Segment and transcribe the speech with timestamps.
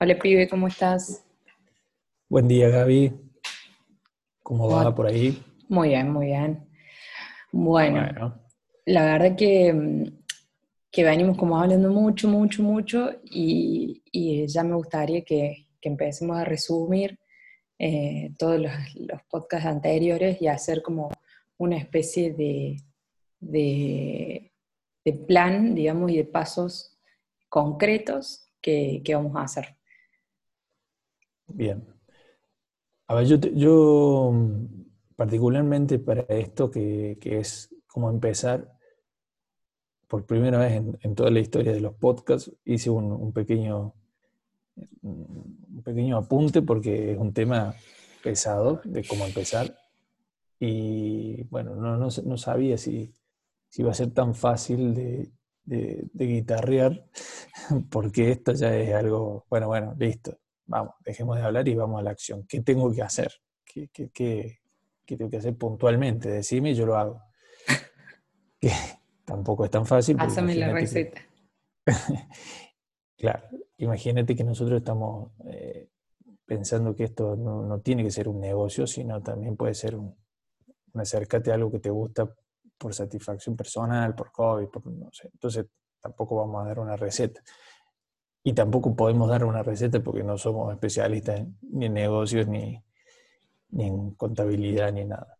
[0.00, 1.24] Hola, pibe, ¿cómo estás?
[2.28, 3.12] Buen día, Gaby.
[4.42, 5.42] ¿Cómo va ¿Cómo- por ahí?
[5.68, 6.68] Muy bien, muy bien.
[7.52, 8.42] Bueno, Bueno,
[8.86, 10.04] la verdad que, mm,
[10.90, 16.36] que venimos como hablando mucho, mucho, mucho y, y ya me gustaría que, que empecemos
[16.38, 17.18] a resumir
[17.78, 21.10] eh, todos los, los podcasts anteriores y hacer como
[21.58, 22.76] una especie de,
[23.40, 24.52] de,
[25.04, 26.98] de plan, digamos, y de pasos
[27.48, 29.76] concretos que, que vamos a hacer.
[31.54, 31.86] Bien.
[33.08, 34.66] A ver, yo, yo mm,
[35.16, 38.72] particularmente para esto que, que es como empezar
[40.08, 43.94] por primera vez en, en toda la historia de los podcasts, hice un, un pequeño,
[45.02, 47.74] un pequeño apunte porque es un tema
[48.22, 49.74] pesado de cómo empezar.
[50.60, 53.14] Y bueno, no, no, no sabía si,
[53.70, 55.32] si iba a ser tan fácil de,
[55.64, 57.06] de, de guitarrear,
[57.90, 60.38] porque esto ya es algo, bueno, bueno, listo,
[60.70, 62.46] vamos, dejemos de hablar y vamos a la acción.
[62.46, 63.32] ¿Qué tengo que hacer?
[63.64, 64.60] ¿Qué, qué, qué,
[65.04, 66.30] qué tengo que hacer puntualmente?
[66.30, 67.20] Decime y yo lo hago.
[68.60, 68.70] Que
[69.24, 70.16] tampoco es tan fácil.
[70.16, 71.20] Pásame la que- receta.
[73.16, 75.90] Claro, imagínate que nosotros estamos eh,
[76.46, 80.16] pensando que esto no, no tiene que ser un negocio, sino también puede ser un,
[80.94, 82.32] un acercate a algo que te gusta
[82.78, 85.28] por satisfacción personal, por hobby, por no sé.
[85.34, 85.66] Entonces
[86.00, 87.42] tampoco vamos a dar una receta.
[88.42, 92.82] Y tampoco podemos dar una receta porque no somos especialistas en- ni en negocios, ni,
[93.70, 95.38] ni en contabilidad, ni nada.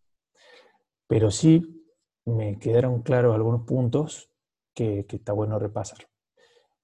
[1.06, 1.62] Pero sí
[2.24, 4.30] me quedaron claros algunos puntos
[4.74, 5.98] que, que está bueno repasar.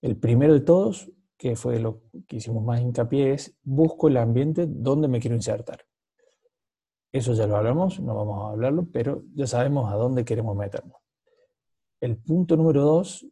[0.03, 4.67] El primero de todos, que fue lo que hicimos más hincapié, es busco el ambiente
[4.69, 5.87] donde me quiero insertar.
[7.11, 10.99] Eso ya lo hablamos, no vamos a hablarlo, pero ya sabemos a dónde queremos meternos.
[12.01, 13.27] El punto número dos,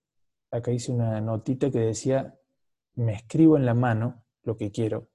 [0.51, 2.35] acá hice una notita que decía,
[2.97, 5.09] me escribo en la mano lo que quiero,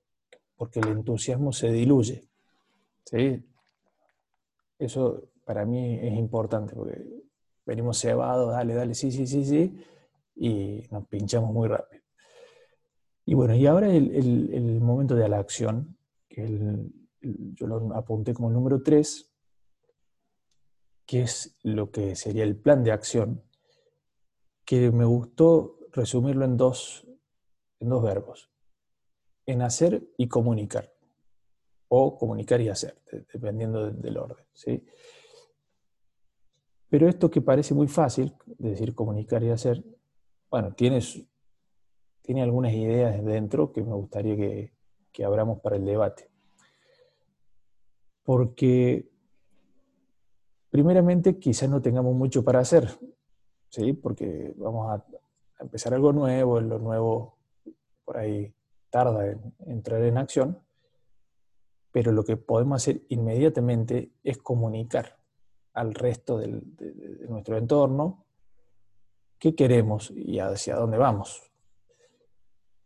[0.55, 2.27] porque el entusiasmo se diluye.
[3.05, 3.43] ¿Sí?
[4.77, 7.03] Eso para mí es importante, porque
[7.65, 9.83] venimos cebados, dale, dale, sí, sí, sí, sí,
[10.35, 12.01] y nos pinchamos muy rápido.
[13.25, 16.47] Y bueno, y ahora el, el- momento de la acción, que
[17.21, 19.31] yo lo apunté como el número 3,
[21.05, 23.43] que es lo que sería el plan de acción,
[24.65, 27.05] que me gustó resumirlo en dos,
[27.79, 28.49] en dos verbos,
[29.45, 30.91] en hacer y comunicar,
[31.87, 34.45] o comunicar y hacer, de- dependiendo de- del orden.
[34.53, 34.85] ¿sí?
[36.89, 39.83] Pero esto que parece muy fácil, de decir comunicar y hacer,
[40.49, 40.99] bueno, tiene,
[42.21, 44.73] tiene algunas ideas dentro que me gustaría que,
[45.11, 46.29] que abramos para el debate.
[48.23, 49.09] Porque,
[50.69, 52.87] primeramente, quizás no tengamos mucho para hacer,
[53.69, 53.93] ¿sí?
[53.93, 57.38] Porque vamos a, a empezar algo nuevo, lo nuevo
[58.09, 58.51] por ahí
[58.89, 60.59] tarda en entrar en acción,
[61.91, 65.19] pero lo que podemos hacer inmediatamente es comunicar
[65.73, 68.25] al resto de- de nuestro entorno
[69.37, 71.51] qué queremos y hacia dónde vamos.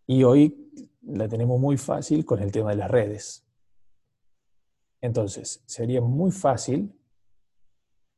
[0.08, 0.70] Y hoy
[1.04, 3.48] la tenemos muy fácil con el tema de las redes.
[5.00, 7.00] Entonces, sería muy fácil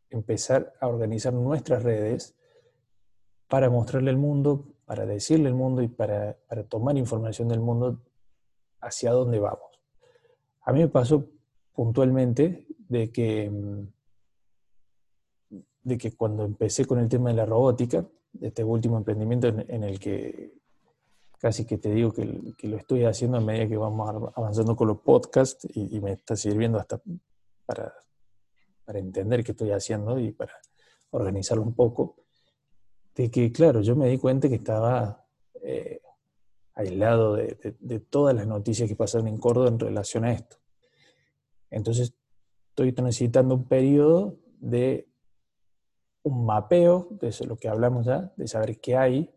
[0.09, 2.35] empezar a organizar nuestras redes
[3.47, 8.00] para mostrarle al mundo, para decirle al mundo y para, para tomar información del mundo
[8.81, 9.79] hacia dónde vamos.
[10.62, 11.25] A mí me pasó
[11.73, 13.88] puntualmente de que, mm,
[15.84, 18.06] de que cuando empecé con el tema de la robótica,
[18.41, 20.53] este último emprendimiento en, el que
[21.40, 24.88] casi que te digo que, que lo estoy haciendo a medida que vamos avanzando con
[24.88, 27.01] los podcasts y, y me está sirviendo hasta
[27.66, 27.94] para,
[28.84, 30.53] para entender qué estoy haciendo y para
[31.12, 32.25] organizarlo un poco,
[33.15, 35.25] de que, claro, yo me di cuenta que estaba
[35.61, 36.01] eh,
[36.73, 40.57] aislado de, todas las noticias que pasaron en Córdoba en relación a esto.
[41.69, 42.13] Entonces,
[42.69, 45.07] estoy transitando un periodo de
[46.23, 49.33] un mapeo, de lo que hablamos ya, de saber qué hay,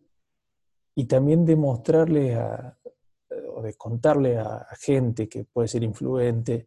[0.97, 2.77] y también de mostrarle a,
[3.55, 6.67] o de contarle a, gente que puede ser influente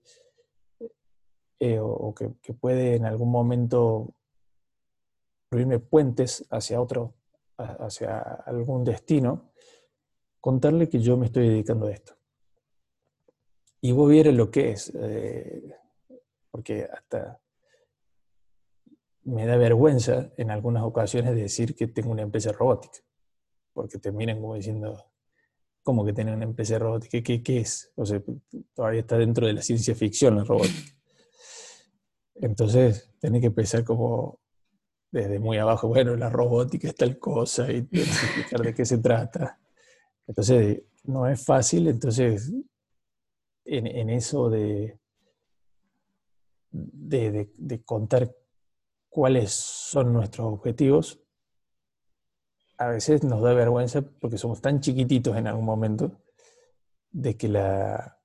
[1.59, 4.13] eh, o, que puede en algún momento
[5.89, 7.13] puentes hacia otro,
[7.57, 9.51] hacia algún destino,
[10.39, 12.13] contarle que yo me estoy dedicando a esto.
[13.81, 15.75] Y vos vieres lo que es, eh,
[16.51, 17.39] porque hasta
[19.23, 22.99] me da vergüenza en algunas ocasiones decir que tengo una empresa robótica,
[23.73, 25.11] porque te miran como diciendo,
[25.83, 27.21] ¿cómo que tener una empresa robótica?
[27.21, 27.91] ¿Qué, qué es?
[27.95, 28.21] O sea,
[28.73, 30.95] todavía está dentro de la ciencia ficción la robótica.
[32.35, 34.39] Entonces, tenés que empezar como
[35.11, 39.59] desde muy abajo, bueno, la robótica es tal cosa y explicar de qué se trata.
[40.25, 42.51] Entonces, no es fácil, entonces
[43.65, 44.99] en, eso de,
[46.71, 48.33] de, contar
[49.09, 51.19] cuáles son nuestros objetivos,
[52.77, 56.21] a veces nos da vergüenza porque somos tan chiquititos en algún momento
[57.11, 58.17] de que la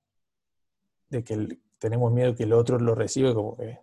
[1.09, 3.81] de que tenemos miedo que el otro lo reciba como que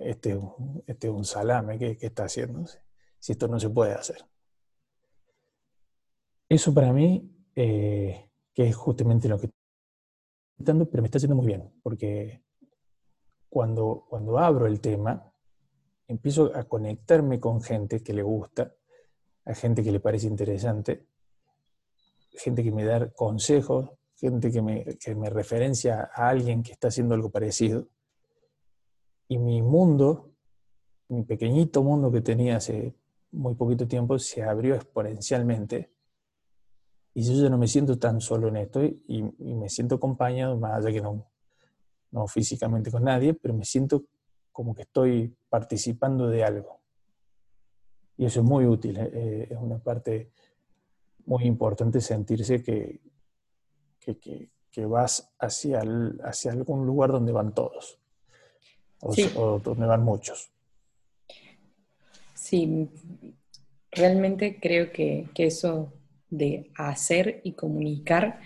[0.00, 0.38] este,
[0.86, 2.64] este es un salame que, está haciendo
[3.18, 4.24] si esto no se puede hacer
[6.48, 9.50] eso para mí eh, que es justamente lo que
[10.58, 12.42] estoy pero me está haciendo muy bien porque
[13.48, 15.32] cuando, cuando abro el tema
[16.08, 18.74] empiezo a conectarme con gente que le gusta
[19.44, 21.06] a gente que le parece interesante
[22.36, 26.88] gente que me da consejos, gente que me, que me referencia a alguien que está
[26.88, 27.88] haciendo algo parecido.
[29.28, 30.32] Y mi mundo,
[31.08, 32.94] mi pequeñito mundo que tenía hace
[33.32, 35.90] muy poquito tiempo, se abrió exponencialmente.
[37.14, 40.92] Y yo no me siento tan solo en esto y, me siento acompañado, más allá
[40.92, 41.26] que no,
[42.10, 44.04] no físicamente con nadie, pero me siento
[44.52, 46.80] como que estoy participando de algo.
[48.18, 50.30] Y eso es muy útil, eh, eh, es una parte
[51.26, 53.00] muy importante sentirse que,
[54.00, 55.82] que, vas hacia,
[56.22, 57.98] hacia algún lugar donde van todos,
[59.00, 60.50] o, donde van muchos.
[62.34, 62.88] Sí,
[63.90, 65.92] realmente creo que, eso
[66.30, 68.40] de hacer y comunicar,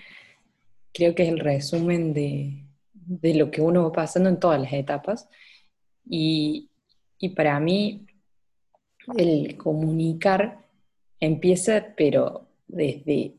[0.93, 2.65] creo que es el resumen de,
[3.35, 5.29] lo que uno va pasando en todas las etapas.
[6.09, 6.71] Y,
[7.19, 8.07] y, para mí,
[9.17, 10.67] el comunicar
[11.19, 13.35] empieza, pero desde,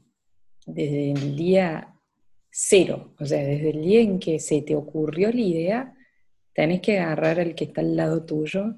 [0.66, 1.96] desde el día
[2.50, 5.96] cero, o sea, desde el día en que se te ocurrió la idea,
[6.54, 8.76] tenés que agarrar al que está al lado tuyo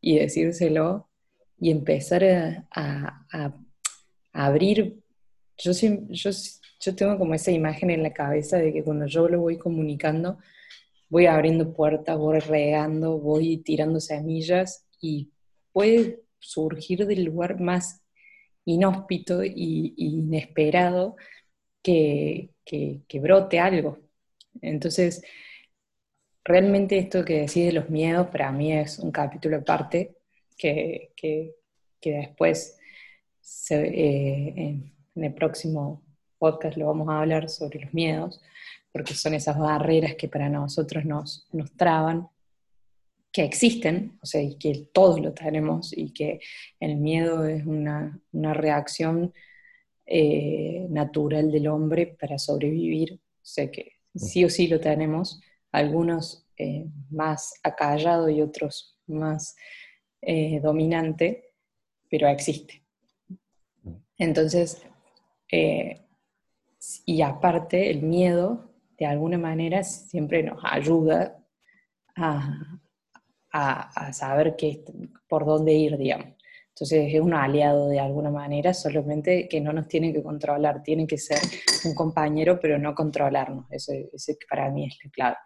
[0.00, 1.08] y decírselo
[1.58, 2.24] y empezar
[2.70, 3.24] a,
[4.32, 5.00] abrir.
[5.58, 6.30] Yo, yo,
[6.80, 10.38] yo tengo como esa imagen en la cabeza de que cuando yo lo voy comunicando,
[11.08, 15.30] voy abriendo puertas, voy regando, voy tirando semillas y
[15.72, 18.02] puede surgir del lugar más
[18.64, 21.16] inhóspito e inesperado
[21.82, 22.50] que,
[23.14, 23.98] brote algo.
[24.60, 25.22] Entonces,
[26.46, 30.16] realmente esto que decís de los miedos para mí es un capítulo aparte
[30.56, 31.54] que, que,
[32.00, 32.78] después
[33.70, 36.04] eh, en, el próximo
[36.38, 38.40] podcast lo vamos a hablar sobre los miedos,
[38.92, 42.28] porque son esas barreras que para nosotros nos, nos traban
[43.32, 46.40] que existen, o sea, y que todos lo tenemos y que
[46.78, 49.34] el miedo es una, reacción
[50.06, 55.40] eh, natural del hombre para sobrevivir, o sea que sí o sí lo tenemos,
[55.76, 59.56] algunos eh, más acallado y otros más
[60.22, 61.52] eh, dominante,
[62.10, 62.82] pero existe.
[64.18, 64.82] Entonces,
[67.04, 71.38] y aparte el miedo, de alguna manera, siempre nos ayuda
[72.16, 72.80] a,
[73.52, 74.84] a, saber qué,
[75.28, 76.35] por dónde ir, digamos.
[76.76, 81.06] Entonces es un aliado de alguna manera, solamente que no nos tiene que controlar, tiene
[81.06, 81.38] que ser
[81.86, 83.64] un compañero, pero no controlarnos.
[83.70, 83.94] Eso,
[84.46, 85.36] para mí es la clave.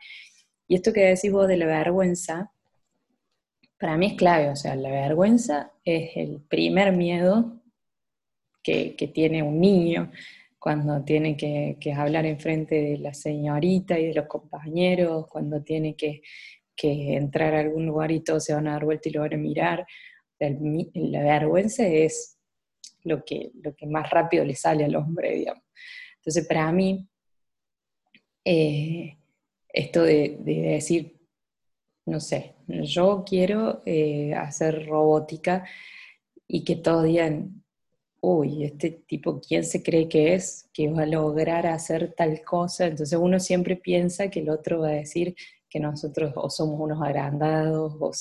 [0.66, 2.50] Y esto que decís vos de la vergüenza,
[3.78, 4.48] para mí es clave.
[4.48, 7.62] O sea, la vergüenza es el primer miedo
[8.60, 10.10] que, tiene un niño
[10.58, 15.62] cuando tiene que, que hablar en frente de la señorita y de los compañeros, cuando
[15.62, 16.22] tiene que
[16.80, 19.34] que entrar a algún lugar y todos se van a dar vuelta y lo van
[19.34, 19.86] a mirar.
[20.40, 22.38] La vergüenza es
[23.04, 25.64] lo que, lo que más rápido le sale al hombre, digamos.
[26.16, 27.06] Entonces, para mí,
[28.44, 29.16] eh,
[29.72, 31.20] esto de, decir,
[32.06, 35.66] no sé, yo quiero eh, hacer robótica
[36.48, 37.62] y que todos digan,
[38.20, 40.68] uy, este tipo, ¿quién se cree que es?
[40.72, 42.86] Que va a lograr hacer tal cosa.
[42.86, 45.34] Entonces uno siempre piensa que el otro va a decir,
[45.70, 48.12] que nosotros o somos unos agrandados o,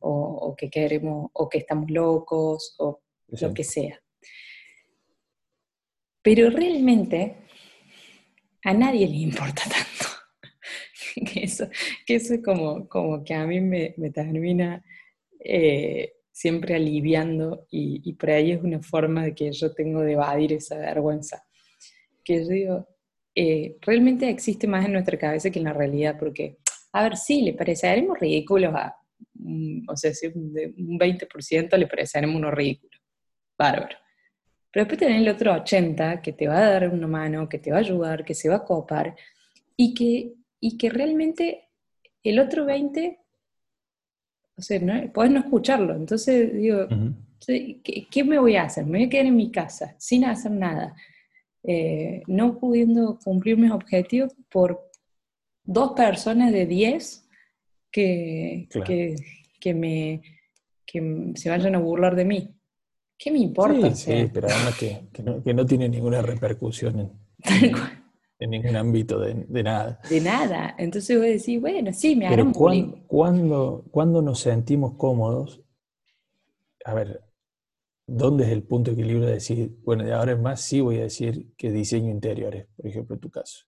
[0.00, 4.00] o, que queremos o que estamos locos o lo que sea.
[6.22, 7.36] Pero realmente
[8.64, 11.30] a nadie le importa tanto.
[11.30, 11.68] que, eso,
[12.06, 14.82] que eso es como, como que a mí me, termina
[15.40, 20.12] eh, siempre aliviando y, y por ahí es una forma de que yo tengo de
[20.12, 21.44] evadir esa vergüenza.
[22.24, 22.88] Que yo digo,
[23.34, 26.58] eh, realmente existe más en nuestra cabeza que en la realidad, porque
[26.92, 28.96] a ver, sí, le pareceremos ridículos a,
[29.88, 33.00] o sea, si un 20% le pareceremos unos ridículos.
[33.58, 33.96] Bárbaro.
[34.70, 37.70] Pero después tenés el otro 80% que te va a dar una mano, que te
[37.70, 39.14] va a ayudar, que se va a copar,
[39.76, 41.68] y que, y que realmente
[42.22, 43.18] el otro 20%,
[44.56, 45.94] o sea, no, podés no escucharlo.
[45.94, 46.88] Entonces digo,
[47.46, 48.84] ¿qué, ¿qué, me voy a hacer?
[48.84, 50.94] Me voy a quedar en mi casa sin hacer nada.
[51.64, 54.90] eh, no pudiendo cumplir mis objetivos por
[55.64, 57.28] dos personas de diez
[57.90, 58.68] que,
[59.60, 60.22] que, me,
[60.86, 62.54] que se vayan a burlar de mí.
[63.18, 63.94] ¿Qué me importa?
[63.94, 67.74] Sí, pero además que, que, no, tiene ninguna repercusión en,
[68.40, 70.00] en, ningún ámbito de, de, nada.
[70.10, 70.74] De nada.
[70.76, 73.04] Entonces voy a decir, bueno, sí, me harán bullying.
[73.06, 75.62] Cuando, cuando nos sentimos cómodos,
[76.84, 77.22] a ver,
[78.06, 80.98] ¿dónde es el punto de equilibrio de decir, bueno, de ahora en más sí voy
[80.98, 83.66] a decir que diseño interiores, por ejemplo, en tu caso?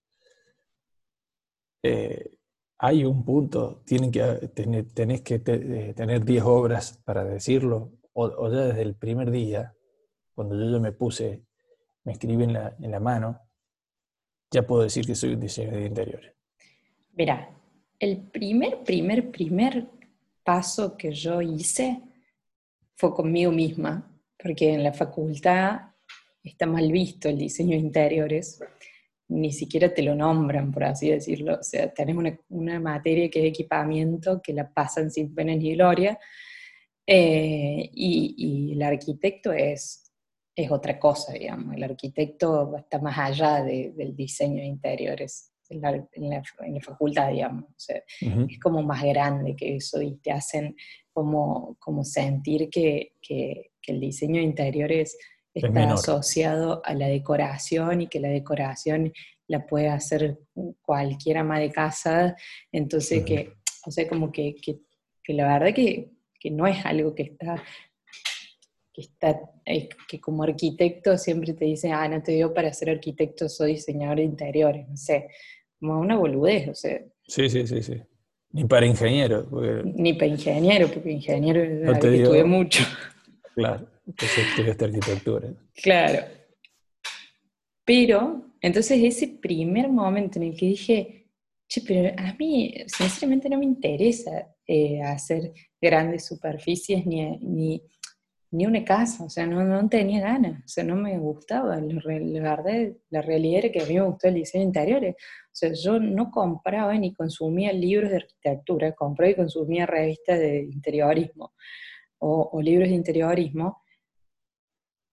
[2.79, 4.21] Hay un punto, tienen que
[4.55, 9.75] tener, tenés que eh, tener 10 obras para decirlo, o, ya desde el primer día,
[10.35, 11.45] cuando yo, me puse,
[12.05, 13.41] me escribí en la, en la mano,
[14.51, 16.33] ya puedo decir que soy un diseñador de interiores.
[17.15, 17.49] Mira,
[17.99, 19.87] el primer, primer, primer
[20.43, 22.03] paso que yo hice
[22.97, 25.81] fue conmigo misma, porque en la facultad
[26.43, 28.61] está mal visto el diseño de interiores,
[29.35, 31.59] ni siquiera te lo nombran, por así decirlo.
[31.61, 32.17] O sea, tenés
[32.49, 36.19] una, materia que es equipamiento, que la pasan sin pena ni gloria,
[37.07, 40.13] eh, y, el arquitecto es,
[40.55, 41.75] es otra cosa, digamos.
[41.75, 45.51] El arquitecto está más allá del diseño de interiores.
[45.71, 46.43] En la,
[46.81, 47.65] facultad, digamos.
[47.65, 50.77] O sea, Es como más grande que eso y te hacen
[51.13, 55.17] como, como sentir que, que, el diseño de interiores
[55.55, 59.13] está asociado a la decoración y que la decoración
[59.47, 60.39] la puede hacer
[60.83, 62.37] cualquier ama de casa.
[62.73, 63.55] Entonces, que,
[63.87, 67.63] o sea, como que, que, la verdad que, que, no es algo que está,
[68.93, 69.41] que está,
[70.09, 74.19] que como arquitecto siempre te dicen, ah, no te dio para ser arquitecto, soy diseñador
[74.19, 75.29] de interiores, no sé,
[75.79, 77.01] como una boludez, o sea.
[77.27, 78.01] Sí, sí, sí, sí.
[78.51, 79.49] Ni para ingeniero.
[79.85, 82.85] Ni para ingeniero, porque ingeniero no te estudié mucho.
[83.57, 85.49] Claro, entonces estudiaste arquitectura.
[85.83, 86.27] Claro.
[87.85, 91.31] Pero, entonces ese primer momento en el que dije,
[91.69, 97.83] che, pero a mí sinceramente no me interesa eh, hacer grandes superficies ni, ni,
[98.51, 101.79] ni, una casa, o sea, no, no, tenía ganas, o sea, no me gustaba.
[101.79, 105.15] La, verdad, la realidad era que a mí me gustó el diseño interiores.
[105.17, 110.63] O sea, yo no compraba ni consumía libros de arquitectura, compré y consumía revistas de
[110.63, 111.53] interiorismo
[112.19, 113.84] o, libros de interiorismo.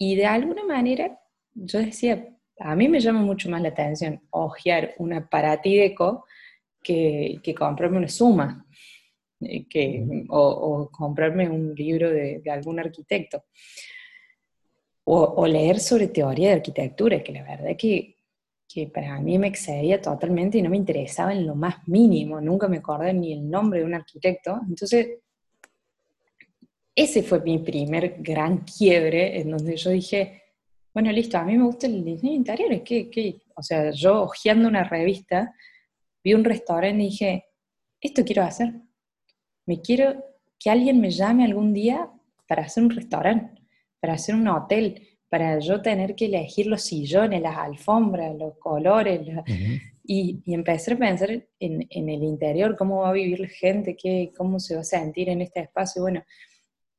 [0.03, 1.15] Y de alguna manera
[1.53, 2.27] yo decía,
[2.57, 6.25] a mí me llama mucho más la atención ojear un aparatideco
[6.81, 8.65] que, que comprarme una suma,
[9.41, 13.43] eh, que, o, comprarme un libro de, algún arquitecto.
[15.03, 18.17] O, o, leer sobre teoría de arquitectura, que la verdad que
[18.73, 22.69] que para mí me excedía totalmente y no me interesaba en lo más mínimo, nunca
[22.69, 24.61] me acordé ni el nombre de un arquitecto.
[24.67, 25.19] Entonces,
[26.95, 30.41] ese fue mi primer gran quiebre en donde yo dije,
[30.93, 33.41] bueno, listo, a mí me gusta el diseño de interiores, ¿qué, qué?
[33.55, 35.53] O sea, yo hojeando una revista,
[36.23, 37.45] vi un restaurante y dije,
[38.01, 38.73] esto quiero hacer.
[39.65, 40.23] Me quiero
[40.59, 42.09] que alguien me llame algún día
[42.47, 43.61] para hacer un restaurante,
[43.99, 49.21] para hacer un hotel, para yo tener que elegir los sillones, las alfombras, los colores,
[50.03, 51.47] y, y, empecé a pensar en,
[51.89, 55.29] en, el interior, cómo va a vivir la gente, qué, cómo se va a sentir
[55.29, 56.01] en este espacio.
[56.01, 56.21] Bueno,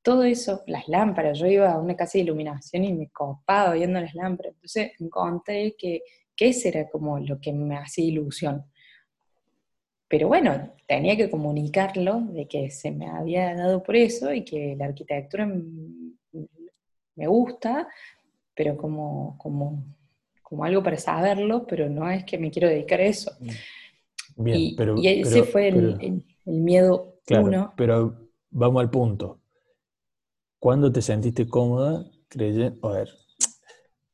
[0.03, 4.01] todo eso, las lámparas, yo iba a una casa de iluminación y me copaba viendo
[4.01, 6.03] las lámparas, entonces encontré que,
[6.37, 8.65] que ese era como lo que me hacía ilusión.
[10.09, 14.77] Pero bueno, tenía que comunicarlo de que se me había dado por eso y que
[14.77, 17.89] la arquitectura me gusta,
[18.55, 19.85] pero como, como,
[20.43, 23.33] como algo para saberlo, pero no es que me quiero dedicar a eso.
[23.41, 23.49] Mm.
[24.37, 27.73] Bien, y, pero, y ese fue el, el, miedo uno.
[27.77, 29.42] Pero vamos al punto.
[30.63, 33.09] ¿Cuándo te sentiste cómoda creyendo, a ver,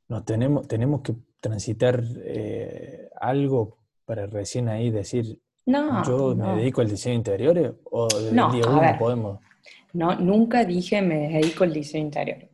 [0.09, 3.77] nos tenemos, tenemos que transitar eh, algo
[4.07, 8.63] para recién ahí decir, no, yo me dedico al diseño interior o desde no, el
[8.63, 9.41] día uno podemos?
[9.93, 12.49] No, nunca dije me dedico al diseño interior.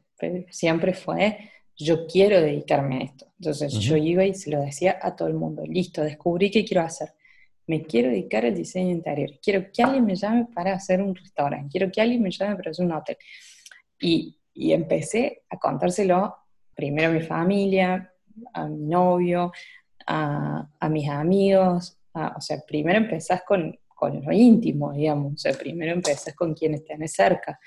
[0.50, 3.26] Siempre fue yo quiero dedicarme a esto.
[3.38, 6.82] Entonces yo iba y se lo decía a todo el mundo, listo, descubrí qué quiero
[6.82, 7.10] hacer.
[7.68, 9.30] Me quiero dedicar al diseño interior.
[9.40, 11.68] Quiero que alguien me llame para hacer un restaurante.
[11.70, 13.16] Quiero que alguien me llame para hacer un hotel.
[14.00, 16.36] Y, y empecé a contárselo
[16.74, 18.12] primero a mi familia,
[18.52, 19.52] a mi novio,
[20.06, 21.98] a, a mis amigos.
[22.14, 25.34] o sea, primero empezás con, con lo íntimo, digamos.
[25.34, 27.58] O sea, primero empezás con quienes tenés cerca.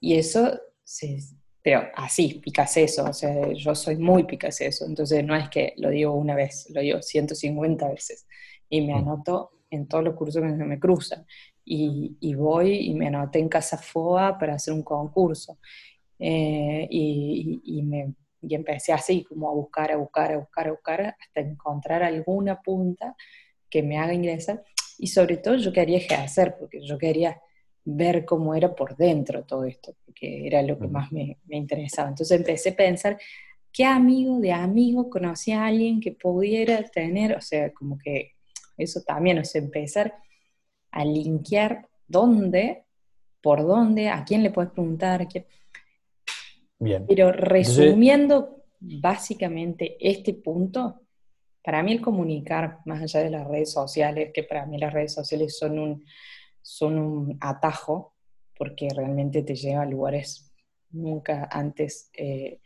[0.00, 1.18] Y eso se,
[1.62, 6.12] pero así, picaseso, o sea, yo soy muy picaseso, entonces no es que lo digo
[6.12, 8.26] una vez, lo digo 150 veces,
[8.68, 8.98] y me mm.
[8.98, 11.24] anoto en todos los cursos que me cruzan,
[11.64, 15.58] y, y voy y me anoté en Casa FOA para hacer un concurso,
[16.18, 20.70] eh, y, y, me, y empecé así como a buscar, a buscar, a buscar, a
[20.70, 23.16] buscar, hasta encontrar alguna punta
[23.68, 24.62] que me haga ingresar.
[24.98, 27.40] Y sobre todo yo quería ejercer, porque yo quería
[27.84, 32.08] ver cómo era por dentro todo esto, porque era lo que más me, me interesaba.
[32.08, 33.18] Entonces empecé a pensar,
[33.72, 37.34] ¿qué amigo de amigo conocía a alguien que pudiera tener?
[37.36, 38.32] O sea, como que
[38.76, 40.14] eso también, o sea, empezar
[40.92, 42.84] a linkear dónde,
[43.42, 45.26] por dónde, a quién le puedes preguntar.
[46.78, 47.04] Bien.
[47.06, 51.00] Pero resumiendo básicamente este punto,
[51.62, 55.12] para mí el comunicar, más allá de las redes sociales, que para mí las redes
[55.12, 56.04] sociales son un,
[56.60, 58.14] son un atajo,
[58.56, 60.52] porque realmente te lleva a lugares
[60.90, 62.60] nunca antes eh,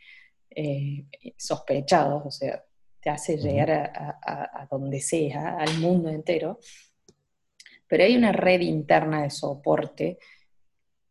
[0.49, 1.05] eh,
[1.37, 2.63] sospechados, o sea,
[2.99, 6.59] te hace llegar a, donde sea, al mundo entero.
[7.87, 10.17] Pero hay una red interna de soporte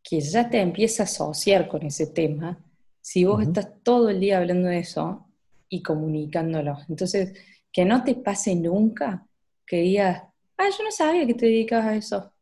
[0.03, 2.63] que ya te empieza a asociar con ese tema
[3.01, 5.25] si vos estás todo el día hablando de eso
[5.69, 6.77] y comunicándolo.
[6.89, 7.33] Entonces,
[7.71, 9.25] que no te pase nunca
[9.65, 10.23] que digas,
[10.57, 12.33] ah, yo no sabía que te dedicabas a eso.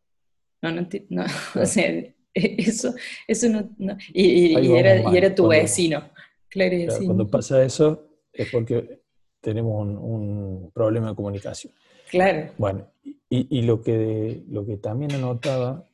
[0.62, 1.24] No, no, no
[1.62, 1.92] o sea,
[2.34, 2.94] eso,
[3.28, 6.10] eso no, y, era, tu vecino.
[6.50, 9.02] Claro, cuando pasa eso es porque
[9.42, 11.74] tenemos un, problema de comunicación.
[12.10, 12.52] Claro.
[12.58, 12.88] Bueno,
[13.30, 15.86] y, lo, que, lo que también anotaba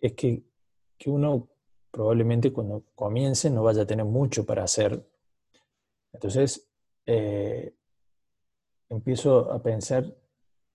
[0.00, 0.42] es que,
[0.98, 1.48] que uno
[1.90, 5.04] probablemente cuando comience no vaya a tener mucho para hacer.
[6.12, 6.68] Entonces,
[7.06, 7.74] eh,
[8.88, 10.14] empiezo a pensar,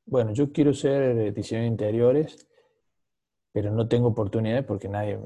[0.05, 2.47] bueno, yo quiero ser diseñador de interiores,
[3.51, 5.19] pero no tengo oportunidades porque nadie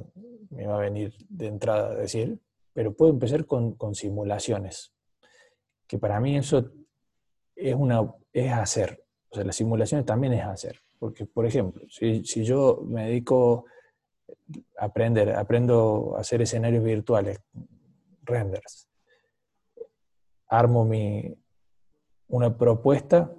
[0.49, 2.39] me va a venir de entrada a decir,
[2.73, 4.93] pero puedo empezar con, con simulaciones,
[5.87, 6.71] que para mí eso
[7.55, 9.03] es, una, es hacer.
[9.31, 10.79] O sea, las simulaciones también es hacer.
[10.99, 13.65] Porque, por ejemplo, si, si yo me dedico
[14.77, 17.39] a aprender, aprendo a hacer escenarios virtuales,
[18.23, 18.87] renders,
[20.47, 21.33] armo mi,
[22.27, 23.33] una propuesta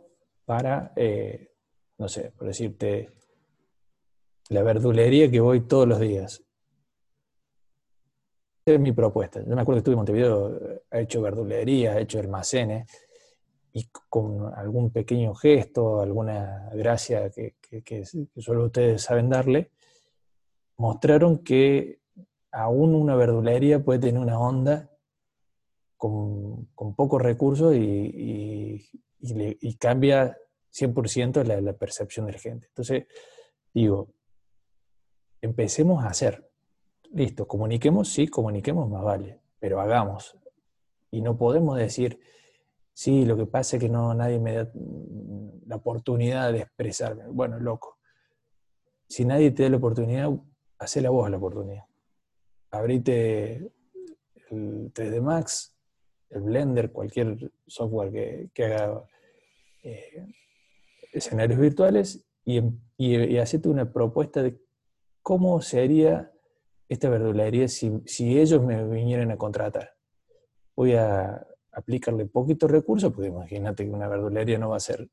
[0.45, 1.51] para, eh,
[1.99, 3.11] no sé, por decirte,
[4.49, 6.43] la verdulería que voy todos los días.
[8.65, 9.41] Esa es mi propuesta.
[9.41, 12.87] Yo me acuerdo que estuve en Montevideo, he hecho verdulería, he hecho almacenes,
[13.73, 18.05] y con algún pequeño gesto, alguna gracia que,
[18.37, 19.71] solo ustedes saben darle,
[20.77, 22.01] mostraron que
[22.51, 24.91] aún una verdulería puede tener una onda
[25.97, 28.91] con, pocos recursos y,
[29.79, 30.37] cambia
[30.73, 32.67] 100% la, la percepción de la gente.
[32.67, 33.07] Entonces,
[33.73, 34.09] digo,
[35.41, 36.49] empecemos a hacer.
[37.13, 40.37] Listo, comuniquemos, sí, comuniquemos, más vale, pero hagamos.
[41.11, 42.21] Y no podemos decir,
[42.95, 47.27] Sí, lo que pasa es que no nadie me da mm, la oportunidad de expresarme.
[47.29, 47.99] Bueno, loco.
[49.09, 50.31] Si nadie te da la oportunidad,
[50.97, 51.85] la voz la oportunidad.
[52.71, 53.73] Abrite
[54.51, 55.77] el 3D Max,
[56.31, 59.05] el Blender, cualquier software que, haga
[59.83, 60.27] eh,
[61.13, 62.63] escenarios virtuales y,
[62.97, 64.59] y, hacete una propuesta de
[65.21, 66.33] cómo sería
[66.89, 69.95] esta verdulería si, si ellos me vinieran a contratar.
[70.75, 75.09] Voy a aplicarle poquitos recursos, porque imagínate que una verdulería no va a ser,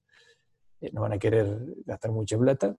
[0.82, 1.48] eh, no van a querer
[1.86, 2.76] gastar mucha plata,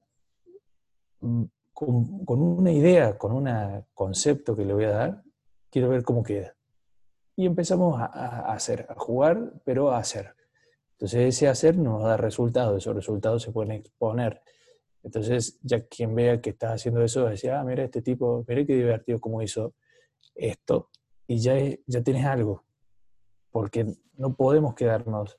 [1.21, 3.49] mm, con, una idea, con un
[3.95, 5.23] concepto que le voy a dar,
[5.71, 6.55] quiero ver cómo queda.
[7.37, 10.35] Y empezamos a, hacer, a jugar, pero a hacer.
[10.93, 14.43] Entonces ese hacer nos da resultados, esos resultados se pueden exponer.
[15.03, 18.45] Entonces ya quien vea que estás haciendo eso, va a decir, ah, mira este tipo,
[18.47, 19.73] mira qué divertido cómo hizo
[20.35, 20.91] esto,
[21.27, 21.55] y ya,
[21.87, 22.65] ya tienes algo
[23.51, 23.87] porque
[24.17, 25.39] no podemos quedarnos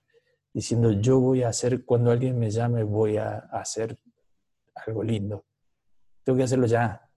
[0.54, 3.98] diciendo yo voy a hacer, cuando alguien me llame voy a hacer
[4.76, 5.46] algo lindo.
[6.24, 7.10] Tengo que hacerlo ya,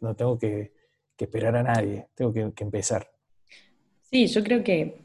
[0.00, 0.72] no, tengo que,
[1.18, 3.08] esperar a nadie, tengo que, empezar.
[4.10, 5.00] Sí, yo creo que,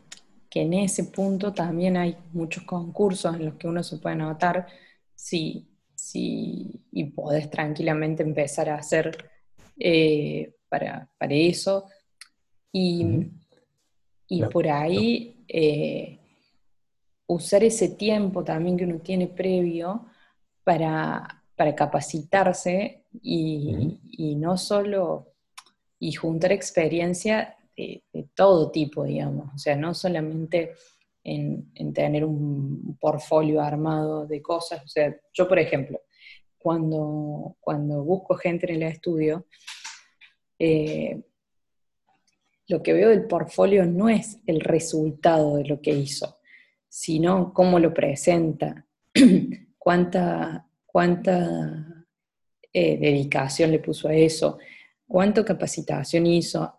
[0.56, 4.65] en ese punto también hay muchos concursos en los que uno se puede anotar
[5.13, 5.69] si,
[6.15, 9.30] y podés tranquilamente empezar a hacer
[9.77, 11.86] eh, para, eso.
[12.71, 13.30] Y,
[14.27, 16.19] y por ahí eh,
[17.27, 20.05] usar ese tiempo también que uno tiene previo
[20.63, 21.43] para,
[21.75, 25.33] capacitarse y, no solo,
[25.99, 28.03] y juntar experiencia de,
[28.35, 30.73] todo tipo, digamos, o sea, no solamente
[31.23, 36.01] en, tener un portfolio armado de cosas, o sea, yo por ejemplo,
[36.57, 39.45] cuando, cuando busco gente en el estudio,
[40.59, 41.21] eh,
[42.67, 46.39] lo que veo del portfolio no es el resultado de lo que hizo,
[46.89, 48.86] sino cómo lo presenta,
[49.77, 52.06] cuánta, cuánta
[52.73, 54.60] eh, dedicación le puso a eso,
[55.08, 56.73] cuánta capacitación hizo.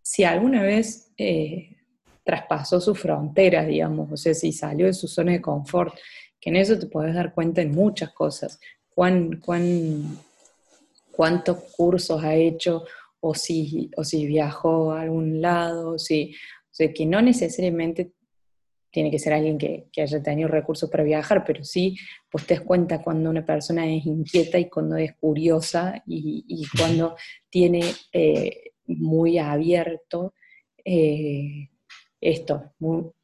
[0.00, 1.76] Si alguna vez eh,
[2.24, 5.94] traspasó sus fronteras, digamos, o sea, si salió de su zona de confort,
[6.40, 10.18] que en eso te puedes dar cuenta en muchas cosas, cuán, cuán,
[11.10, 12.84] cuántos cursos ha hecho,
[13.26, 18.12] o si, o si viajó a algún lado, si, o sea, que no necesariamente
[18.90, 21.96] tiene que ser alguien que, haya tenido recursos para viajar, pero sí,
[22.30, 27.16] pues te das cuenta cuando una persona es inquieta y cuando es curiosa y, cuando
[27.48, 27.80] tiene
[28.12, 30.34] eh, muy abierto
[30.84, 31.70] eh,
[32.20, 32.74] esto,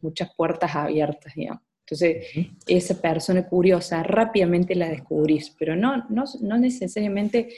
[0.00, 1.62] muchas puertas abiertas, digamos.
[1.80, 2.26] Entonces,
[2.66, 7.48] esa persona curiosa rápidamente la descubrís, pero no, no, no necesariamente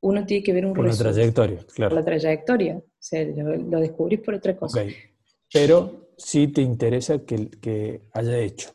[0.00, 1.90] uno tiene que ver un Por la trayectoria, claro.
[1.90, 4.84] Por la trayectoria, o sea, lo, descubrís por otra cosa.
[5.52, 8.70] Pero sí te interesa que, que haya hecho.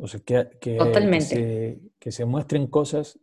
[0.00, 3.18] O sea, que, que, que, se, muestren cosas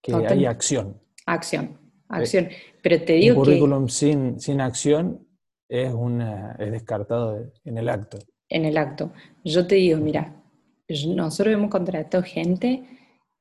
[0.00, 1.00] que hay acción.
[1.26, 2.48] Acción, acción.
[2.82, 5.26] Pero te digo un currículum sin, sin acción
[5.68, 8.18] es, una, es descartado en el acto.
[8.48, 9.12] En el acto.
[9.44, 10.40] Yo te digo, mira,
[10.88, 12.84] nosotros hemos contratado gente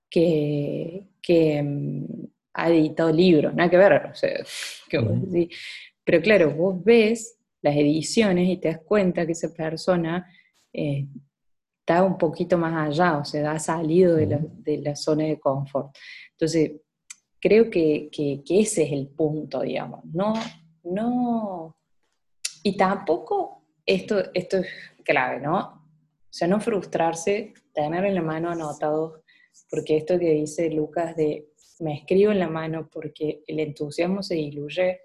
[0.10, 2.06] que, que mm,
[2.56, 4.44] ha editado libros, nada que ver, o sea,
[6.04, 10.26] pero claro, vos ves las ediciones y te das cuenta que esa persona
[10.72, 11.06] eh,
[11.80, 15.40] está un poquito más allá, o sea, ha salido de la, de la zona de
[15.40, 15.96] confort.
[16.32, 16.72] Entonces,
[17.40, 20.34] creo que, que, que, ese es el punto, digamos, no,
[20.84, 21.76] no,
[22.64, 24.68] y tampoco, esto, esto es
[25.04, 25.58] clave, ¿no?
[25.58, 29.24] O sea, no frustrarse, tener en la mano anotado,
[29.70, 34.36] porque esto que dice Lucas de me escribo en la mano porque el entusiasmo se
[34.36, 35.02] diluye,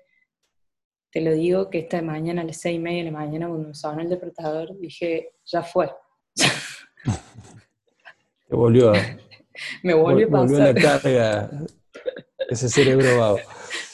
[1.11, 3.75] te lo digo que esta mañana a las seis y media de la mañana cuando
[3.75, 5.91] sonó el despertador dije, ya fue.
[8.49, 8.95] Te volvió a...
[9.83, 10.49] Me volvió a pasar.
[10.49, 11.51] Volvió la carga
[12.49, 13.39] ese cerebro vago.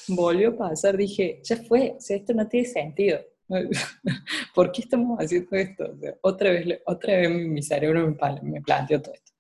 [0.09, 3.21] Volvió a pasar, dije, ya fue, o sea, esto no tiene sentido.
[4.55, 5.95] ¿Por qué estamos haciendo esto?
[6.21, 9.33] otra, vez, otra vez mi cerebro me, me planteó todo esto.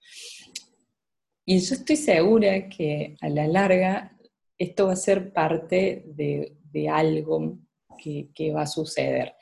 [1.48, 4.16] Y yo estoy segura que a la larga
[4.58, 6.52] esto va a ser parte de,
[6.90, 7.58] algo
[7.96, 9.34] que, va a suceder.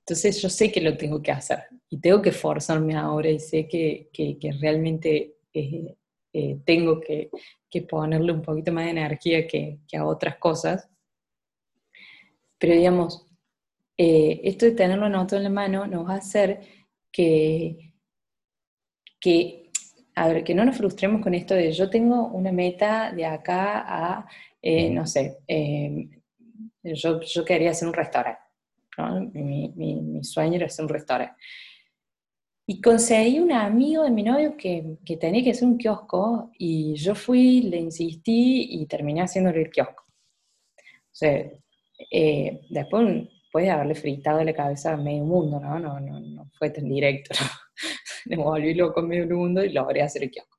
[0.00, 3.68] Entonces yo sé que lo tengo que hacer y tengo que forzarme ahora y sé
[3.68, 5.96] que, que, que realmente eh,
[6.32, 7.30] eh, tengo que,
[7.88, 10.88] ponerle un poquito más de energía que, a otras cosas.
[12.58, 13.26] Pero digamos,
[13.98, 16.60] eh, esto de tenerlo anotado en la mano nos va a hacer
[17.12, 17.94] que,
[19.20, 19.65] que
[20.16, 23.84] a ver, que no nos frustremos con esto de yo tengo una meta de acá
[23.86, 24.26] a,
[24.62, 26.10] eh, no sé, em,
[26.82, 28.40] yo, yo, quería hacer un restaurante,
[29.34, 31.36] mi, mi, sueño era hacer un restaurante.
[32.66, 36.94] Y conseguí un amigo de mi novio que, que, tenía que hacer un kiosco y
[36.94, 40.04] yo fui, le insistí y terminé haciéndole el kiosco.
[40.04, 41.44] O sea,
[42.10, 45.78] eh, después puede haberle fritado la cabeza a medio mundo, ¿no?
[45.78, 47.65] No, no, no fue tan directo, ¿no?
[48.28, 50.56] me volví loco en medio mundo y logré hacer el kiosco.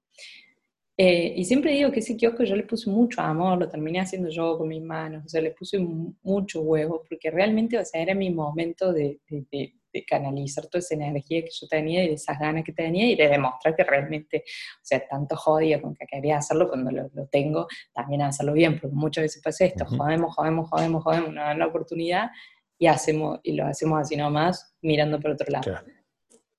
[1.00, 4.30] Eh, y siempre digo que ese kiosco yo le puse mucho amor, lo terminé haciendo
[4.30, 8.16] yo con mis manos, o sea, le puse mucho huevo, porque realmente, o sea, era
[8.16, 9.74] mi momento de, de,
[10.08, 13.30] canalizar toda esa energía que yo tenía y de esas ganas que tenía y de
[13.30, 18.22] demostrar que realmente, o sea, tanto jodía con que quería hacerlo cuando lo, tengo, también
[18.22, 22.30] hacerlo bien, porque muchas veces pasa esto, jodemos, jodemos, jodemos, jodemos, nos dan la oportunidad
[22.78, 25.80] y, hacemos, y lo hacemos así nomás, mirando por otro lado.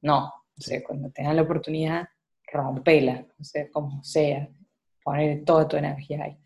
[0.00, 2.08] No, o sea, cuando tengas la oportunidad,
[2.52, 4.48] rompela, o sea, como sea,
[5.02, 6.36] poner toda tu energía ahí.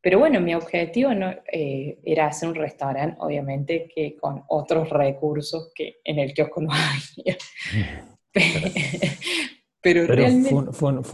[0.00, 5.70] Pero bueno, mi objetivo no, eh, era hacer un restaurante, obviamente, que con otros recursos
[5.74, 7.36] que en el kiosco no había.
[9.80, 10.50] Pero, realmente...
[10.50, 11.04] Fue, fue, un,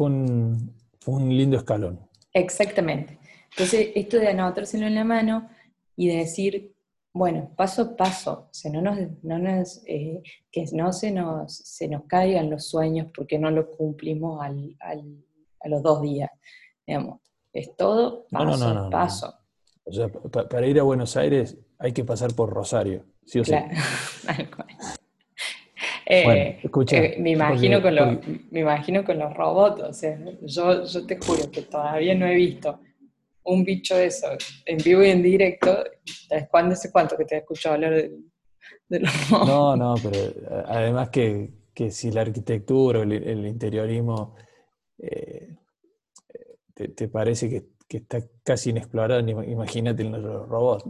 [1.01, 2.01] fue, un, lindo escalón.
[2.33, 3.19] Exactamente.
[3.51, 5.51] Entonces, esto de anotárselo en la mano
[5.95, 6.73] y de decir,
[7.13, 12.69] bueno, paso a paso, no nos, eh, que no se nos, se nos caigan los
[12.69, 16.31] sueños porque no lo cumplimos al, a los dos días.
[16.87, 17.21] Digamos,
[17.53, 19.35] es todo paso a paso.
[19.85, 23.55] O sea, para ir a Buenos Aires hay que pasar por Rosario, sí o sí.
[26.11, 28.19] Eh, eh, me, imagino con los,
[28.51, 32.35] me imagino con los robots, o sea, yo, yo te juro que todavía no he
[32.35, 32.81] visto
[33.49, 34.29] un bicho de eso,
[34.65, 35.85] en vivo y en directo,
[36.51, 41.11] ¿cuándo sé cuánto que te he escuchado hablar de, los No, no, pero eh, además
[41.11, 41.51] que,
[41.91, 44.35] si la arquitectura o el, interiorismo
[44.99, 45.55] eh,
[46.75, 50.85] te, parece que, está casi inexplorado, imagínate en los robots.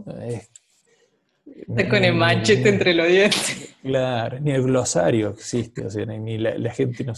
[1.45, 3.75] está con el machete entre los dientes.
[3.81, 7.13] Claro, ni el glosario existe, o sea, ni la, la gente no,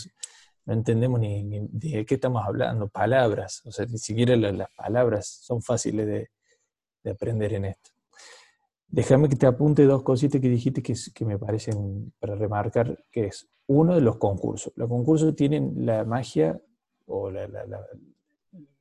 [0.66, 5.62] no entendemos ni, de qué estamos hablando, palabras, o sea, ni siquiera las, palabras son
[5.62, 6.30] fáciles de,
[7.10, 7.90] aprender en esto.
[8.88, 13.28] Déjame que te apunte dos cositas que dijiste que, que me parecen para remarcar, que
[13.28, 14.74] es uno de los concursos.
[14.76, 16.62] Los concursos tienen la magia
[17.08, 17.32] o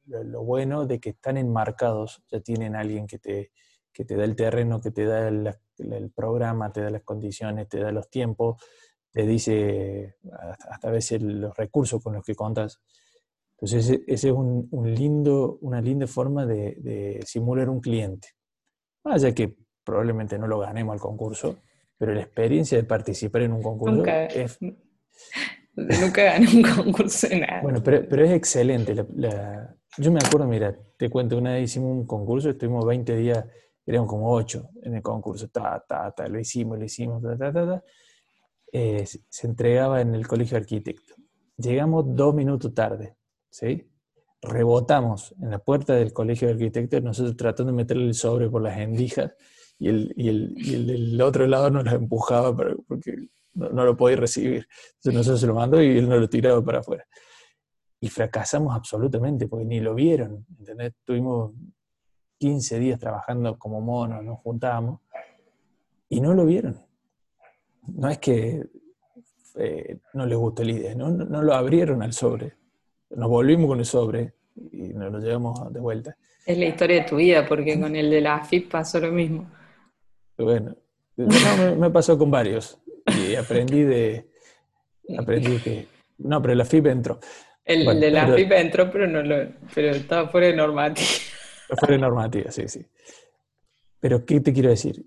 [0.07, 3.53] lo bueno de que están enmarcados, ya tienen alguien que te,
[3.93, 7.81] que te da el terreno, que te da el, programa, te da las condiciones, te
[7.81, 8.62] da los tiempos,
[9.12, 10.16] te dice
[10.68, 12.81] hasta a veces los recursos con los que contas.
[13.53, 18.29] Entonces, ese, es un, lindo, una linda forma de, simular un cliente.
[19.05, 21.59] Vaya que probablemente no lo ganemos al concurso,
[21.99, 24.59] pero la experiencia de participar en un concurso nunca, es...
[25.77, 27.62] Nunca gané un concurso de nada.
[27.62, 28.94] Bueno, pero, pero es excelente.
[28.94, 33.44] yo me acuerdo, mira, te cuento, una vez hicimos un concurso, estuvimos 20 días
[33.87, 37.53] eran como ocho en el concurso, ta, ta, ta, lo hicimos, lo hicimos, ta, ta,
[37.53, 37.85] ta,
[38.72, 41.14] eh, se entregaba en el colegio arquitecto.
[41.56, 43.16] Llegamos dos minutos tarde,
[43.50, 43.87] ¿sí?
[44.42, 48.62] Rebotamos en la puerta del colegio de arquitectos, nosotros tratando de meterle el sobre por
[48.62, 49.33] las endijas
[49.78, 53.85] y el, y el, y el del otro lado nos lo empujaba porque no, no,
[53.85, 54.66] lo podía recibir.
[54.96, 57.06] Entonces nosotros se lo mandó y él nos lo tiraba para afuera.
[58.00, 60.94] Y fracasamos absolutamente porque ni lo vieron, ¿entendés?
[61.04, 61.52] Tuvimos
[62.38, 65.00] 15 días trabajando como monos, nos juntábamos,
[66.09, 66.89] y no lo vieron.
[67.87, 68.62] No es que
[69.57, 71.11] eh, no les gustó la idea, ¿no?
[71.11, 72.55] No, lo abrieron al sobre.
[73.11, 74.35] Nos volvimos con el sobre
[74.73, 76.16] y nos lo llevamos de vuelta.
[76.47, 79.51] Es la historia de tu vida, porque con el de la AFIP pasó lo mismo.
[80.37, 80.75] Bueno,
[81.16, 84.31] me, pasó con varios y aprendí de...
[85.19, 85.87] Aprendí que...
[86.19, 87.21] No, pero la AFIP entró.
[87.64, 89.37] El de la AFIP entró, pero, no lo,
[89.75, 91.07] pero estaba fuera de normativa.
[91.77, 92.85] Fuera de normativa, sí, sí.
[94.01, 95.05] Pero, ¿qué te quiero decir?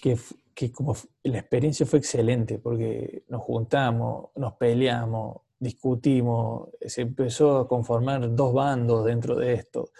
[0.00, 0.16] Que,
[0.56, 7.68] que como la experiencia fue excelente, porque nos juntamos, nos peleamos, discutimos, se empezó a
[7.68, 9.90] conformar dos bandos dentro de esto,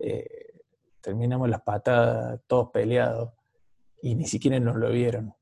[0.00, 0.54] eh,
[1.00, 3.30] terminamos las patadas, todos peleados,
[4.02, 5.32] y ni siquiera nos lo vieron.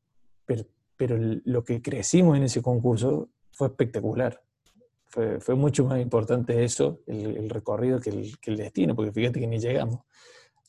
[0.44, 0.64] Pero,
[0.98, 4.42] pero lo que crecimos en ese concurso fue espectacular.
[5.06, 9.46] Fue, mucho más importante eso, el, recorrido, que el, que el, destino, porque fíjate que
[9.46, 10.00] ni llegamos.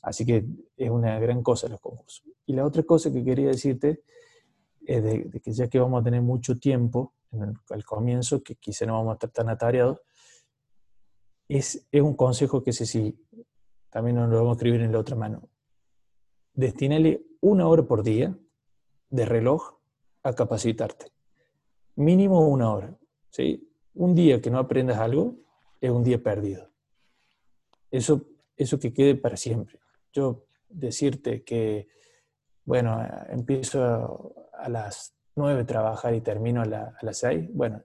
[0.01, 0.45] Así que
[0.77, 2.23] es una gran cosa los concursos.
[2.45, 4.03] Y la otra cosa que quería decirte
[4.85, 8.85] es de, que ya que vamos a tener mucho tiempo en al comienzo, que quizá
[8.85, 9.99] no vamos a estar tan atareados,
[11.47, 13.19] es, es un consejo que sé si
[13.89, 15.49] también nos lo vamos a escribir en la otra mano.
[16.53, 18.37] Destinale una hora por día
[19.09, 19.79] de reloj
[20.23, 21.11] a capacitarte.
[21.95, 22.97] Mínimo una hora.
[23.29, 23.69] ¿sí?
[23.93, 25.35] Un día que no aprendas algo
[25.81, 26.69] es un día perdido.
[27.91, 29.79] Eso, eso que quede para siempre
[30.11, 31.87] yo decirte que,
[32.65, 37.81] bueno, empiezo a, las 9 a trabajar y termino a, las 6, bueno,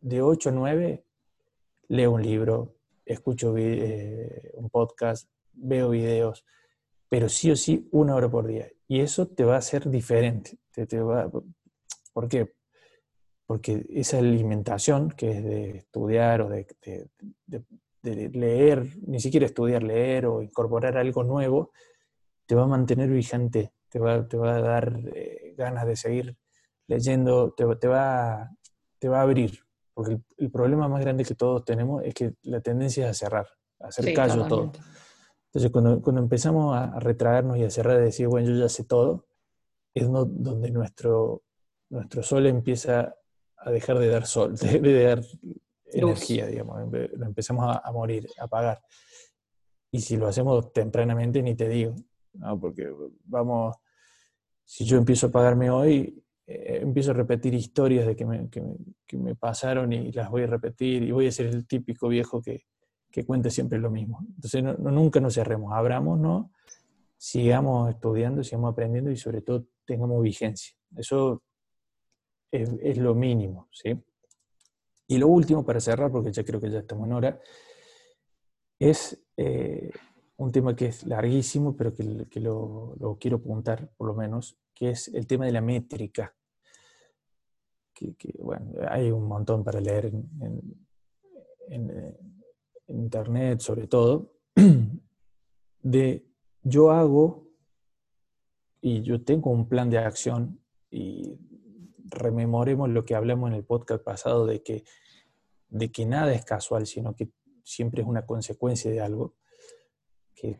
[0.00, 1.04] de 8 a 9
[1.88, 6.44] leo un libro, escucho eh, un podcast, veo videos,
[7.08, 8.68] pero sí o sí una hora por día.
[8.86, 10.58] Y eso te va a hacer diferente.
[10.72, 11.30] Te, va,
[12.12, 12.54] ¿Por qué?
[13.46, 16.66] Porque esa alimentación que es de estudiar o de
[18.02, 21.72] leer, ni siquiera estudiar, leer o incorporar algo nuevo,
[22.46, 26.36] te va a mantener vigente, te va, te va a dar eh, ganas de seguir
[26.86, 28.50] leyendo, te, te, va,
[28.98, 29.58] te va a abrir.
[29.94, 33.46] Porque el, problema más grande que todos tenemos es que la tendencia es a cerrar,
[33.80, 34.72] a hacer callo a todo.
[35.46, 38.84] Entonces, cuando, cuando, empezamos a retraernos y a cerrar y decir, bueno, yo ya sé
[38.84, 39.26] todo,
[39.94, 41.42] es donde nuestro,
[41.90, 43.14] nuestro sol empieza
[43.56, 45.20] a dejar de dar sol, de dar
[45.92, 48.80] energía, digamos, lo empezamos a, morir, a apagar.
[49.90, 51.94] Y si lo hacemos tempranamente, ni te digo,
[52.34, 52.58] ¿no?
[52.60, 52.90] porque
[53.24, 53.76] vamos,
[54.64, 58.62] si yo empiezo a apagarme hoy, eh, empiezo a repetir historias de que me, que,
[59.06, 62.40] que me, pasaron y las voy a repetir y voy a ser el típico viejo
[62.40, 62.64] que,
[63.10, 64.20] que cuente siempre lo mismo.
[64.34, 66.52] Entonces, no, nunca nos cerremos, abramos, ¿no?
[67.18, 70.74] sigamos estudiando, sigamos aprendiendo y sobre todo tengamos vigencia.
[70.96, 71.42] Eso
[72.50, 74.00] es, es lo mínimo, ¿sí?
[75.08, 77.40] Y lo último, para cerrar, porque ya creo que ya estamos en hora,
[78.78, 79.90] es eh,
[80.36, 82.04] un tema que es larguísimo, pero que,
[82.40, 86.34] lo, quiero apuntar por lo menos, que es el tema de la métrica.
[87.94, 90.86] Que, bueno, hay un montón para leer en,
[91.68, 92.16] en
[92.86, 94.34] internet, sobre todo,
[95.82, 96.24] de
[96.62, 97.48] yo hago
[98.80, 101.38] y yo tengo un plan de acción y
[102.10, 104.84] rememoremos lo que hablamos en el podcast pasado de que,
[105.68, 107.30] de que nada es casual, sino que
[107.62, 109.34] siempre es una consecuencia de algo,
[110.34, 110.58] que,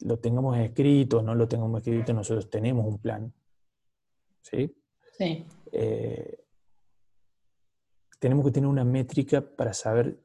[0.00, 3.32] lo tengamos escrito, no lo tengamos escrito, nosotros tenemos un plan.
[4.40, 4.74] ¿Sí?
[5.16, 5.46] Sí.
[5.70, 6.44] Eh,
[8.18, 10.20] tenemos que tener una métrica para saber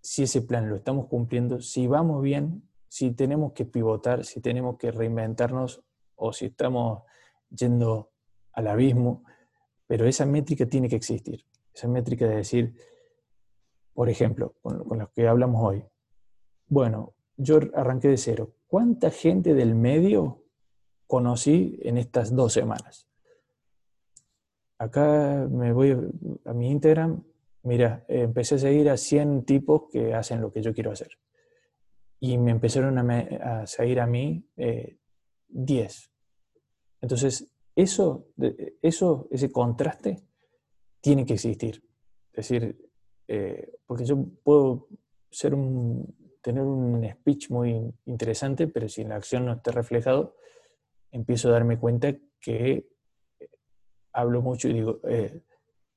[0.00, 4.76] si ese plan lo estamos cumpliendo, si vamos bien, si tenemos que pivotar, si tenemos
[4.76, 5.82] que reinventarnos
[6.16, 7.02] o si estamos
[7.48, 8.12] yendo
[8.52, 9.24] al abismo,
[9.86, 11.44] pero esa métrica tiene que existir.
[11.72, 12.74] Esa métrica de decir,
[13.92, 15.84] por ejemplo, con, con los que hablamos hoy,
[16.66, 18.54] bueno, yo arranqué de cero.
[18.66, 20.42] ¿Cuánta gente del medio
[21.06, 23.08] conocí en estas dos semanas?
[24.78, 25.96] Acá me voy
[26.44, 27.22] a mi Instagram,
[27.62, 31.10] mira, empecé a seguir a 100 tipos que hacen lo que yo quiero hacer.
[32.20, 36.04] Y me empezaron a, seguir a mí 10.
[36.04, 36.10] Eh,
[37.00, 38.28] Entonces, eso,
[38.82, 40.22] eso, ese contraste
[41.00, 41.82] tiene que existir.
[42.32, 42.90] Es decir,
[43.28, 44.88] eh, porque yo puedo
[45.30, 50.36] ser un, tener un speech muy interesante, pero si en la acción no está reflejado,
[51.10, 52.86] empiezo a darme cuenta que
[53.40, 53.48] eh,
[54.12, 55.42] hablo mucho y digo, eh,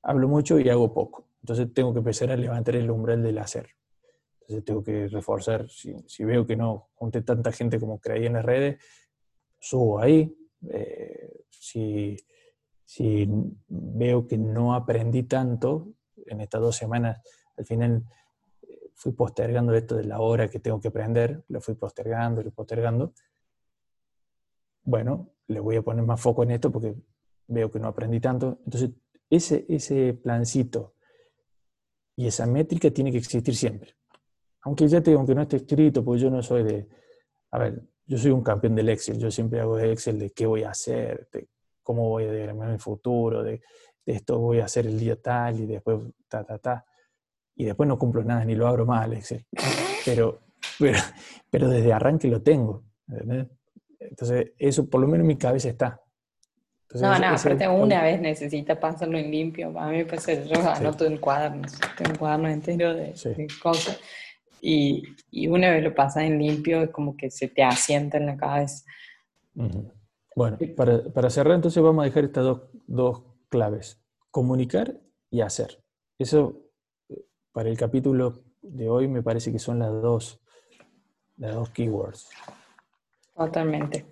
[0.03, 1.27] hablo mucho y hago poco.
[1.41, 3.69] Entonces tengo que empezar a levantar el umbral del hacer.
[4.41, 8.45] Entonces tengo que reforzar, si, veo que no junté tanta gente como creí en las
[8.45, 8.81] redes,
[9.59, 10.33] subo ahí.
[10.69, 12.17] Eh, si,
[12.83, 13.27] si
[13.67, 15.93] veo que no aprendí tanto
[16.25, 17.21] en estas dos semanas,
[17.57, 18.03] al final
[18.93, 23.13] fui postergando esto de la hora que tengo que aprender, lo fui postergando, lo postergando.
[24.83, 26.95] Bueno, le voy a poner más foco en esto porque
[27.47, 28.59] veo que no aprendí tanto.
[28.65, 28.91] Entonces,
[29.29, 30.95] ese, ese plancito
[32.15, 33.95] y esa métrica tiene que existir siempre.
[34.61, 36.89] Aunque ya te digo, aunque no esté escrito, porque yo no soy de,
[37.51, 40.45] a ver, yo soy un campeón del Excel, yo siempre hago de Excel de qué
[40.45, 41.47] voy a hacer, de
[41.83, 43.61] cómo voy a diagramar el futuro, de,
[44.05, 46.85] de esto voy a hacer el día tal y después ta, ta, ta
[47.57, 49.45] y después no cumplo nada ni lo abro más Excel.
[50.05, 50.39] Pero,
[50.79, 50.97] pero,
[51.49, 52.85] pero desde arranque lo tengo.
[53.99, 56.01] Entonces, eso por lo menos en mi cabeza está.
[56.93, 59.77] no, no, aparte una vez necesita pasarlo en limpio.
[59.77, 63.13] A mí me pasa, yo anoto en cuadernos, tengo un cuaderno entero de,
[63.61, 63.99] cosas.
[64.61, 68.25] Y, y, una vez lo pasas en limpio, es como que se te asienta en
[68.25, 68.85] la cabeza.
[70.35, 74.95] Bueno, para, para, cerrar, entonces vamos a dejar estas dos, dos claves: comunicar
[75.29, 75.83] y hacer.
[76.19, 76.67] Eso
[77.51, 80.39] para el capítulo de hoy me parece que son las dos,
[81.37, 82.29] las dos keywords.
[83.35, 84.05] Totalmente.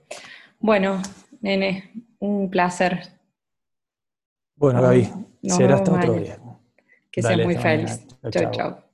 [0.60, 1.02] Bueno,
[1.42, 3.02] nene, un placer.
[4.56, 5.12] Bueno, Gaby,
[5.44, 6.40] será hasta otro día.
[7.12, 8.08] Que sea muy feliz.
[8.32, 8.85] Chao, chao.